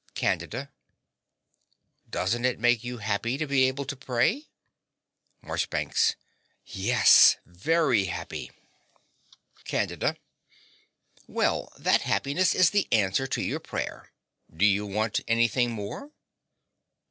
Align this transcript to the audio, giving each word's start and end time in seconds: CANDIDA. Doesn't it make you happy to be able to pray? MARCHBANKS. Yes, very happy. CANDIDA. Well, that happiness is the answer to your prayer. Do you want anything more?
CANDIDA. 0.15 0.71
Doesn't 2.09 2.43
it 2.43 2.57
make 2.57 2.83
you 2.83 2.97
happy 2.97 3.37
to 3.37 3.45
be 3.45 3.67
able 3.67 3.85
to 3.85 3.95
pray? 3.95 4.47
MARCHBANKS. 5.43 6.15
Yes, 6.65 7.37
very 7.45 8.05
happy. 8.05 8.49
CANDIDA. 9.65 10.15
Well, 11.27 11.71
that 11.77 12.01
happiness 12.01 12.55
is 12.55 12.71
the 12.71 12.87
answer 12.91 13.27
to 13.27 13.43
your 13.43 13.59
prayer. 13.59 14.11
Do 14.51 14.65
you 14.65 14.87
want 14.87 15.19
anything 15.27 15.69
more? 15.71 16.09